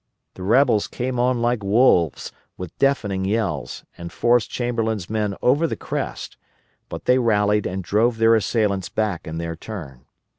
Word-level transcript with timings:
The 0.33 0.41
rebels 0.41 0.87
came 0.87 1.19
on 1.19 1.43
like 1.43 1.63
wolves, 1.63 2.31
with 2.57 2.75
deafening 2.79 3.23
yells, 3.23 3.85
and 3.99 4.11
forced 4.11 4.49
Chamberlain's 4.49 5.11
men 5.11 5.35
over 5.43 5.67
the 5.67 5.75
crest; 5.75 6.37
but 6.89 7.05
they 7.05 7.19
rallied 7.19 7.67
and 7.67 7.83
drove 7.83 8.17
their 8.17 8.33
assailants 8.33 8.89
back 8.89 9.27
in 9.27 9.37
their 9.37 9.55
turn. 9.55 10.05